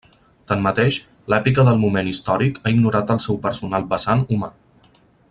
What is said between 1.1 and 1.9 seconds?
l'èpica del